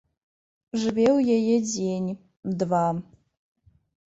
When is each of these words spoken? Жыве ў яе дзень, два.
Жыве 0.83 1.05
ў 1.17 1.35
яе 1.39 1.55
дзень, 1.69 2.09
два. 2.63 2.81